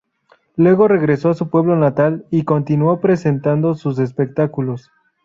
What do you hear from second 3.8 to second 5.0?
espectáculos.